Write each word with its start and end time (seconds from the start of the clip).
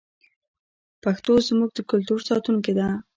پښتو 1.03 1.31
زموږ 1.47 1.69
د 1.73 1.79
کلتور 1.91 2.19
ساتونکې 2.29 2.73
ده. 2.77 2.87